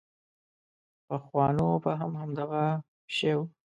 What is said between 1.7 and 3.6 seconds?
فهم همدغه شی و.